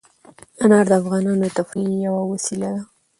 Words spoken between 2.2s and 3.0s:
وسیله ده.